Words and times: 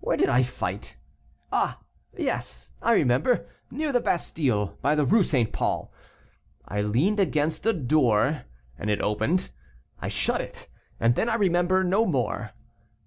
Where 0.00 0.18
did 0.18 0.28
I 0.28 0.42
fight? 0.42 0.98
Ah, 1.50 1.80
yes, 2.14 2.72
I 2.82 2.92
remember; 2.92 3.48
near 3.70 3.92
the 3.92 4.00
Bastile, 4.00 4.76
by 4.82 4.94
the 4.94 5.06
Rue 5.06 5.22
St. 5.24 5.54
Paul. 5.54 5.90
I 6.68 6.82
leaned 6.82 7.18
against 7.18 7.64
a 7.64 7.72
door, 7.72 8.42
and 8.78 8.90
it 8.90 9.00
opened; 9.00 9.48
I 9.98 10.08
shut 10.08 10.42
it 10.42 10.68
and 11.00 11.14
then 11.14 11.30
I 11.30 11.36
remember 11.36 11.82
no 11.82 12.04
more. 12.04 12.50